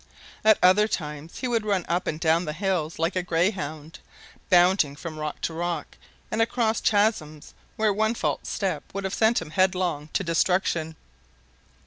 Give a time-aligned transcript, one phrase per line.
[0.43, 3.99] At other times he would run up and down the bills like a greyhound,
[4.49, 5.95] bounding from rock to rock,
[6.31, 10.95] and across chasms where one false step would have sent him headlong to destruction.